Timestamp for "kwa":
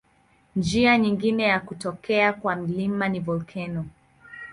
2.33-2.55